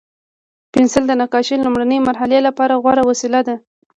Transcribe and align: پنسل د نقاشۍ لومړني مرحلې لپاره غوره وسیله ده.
پنسل 0.73 1.03
د 1.07 1.11
نقاشۍ 1.21 1.55
لومړني 1.61 1.97
مرحلې 2.09 2.39
لپاره 2.47 2.79
غوره 2.83 3.03
وسیله 3.09 3.39
ده. 3.47 3.55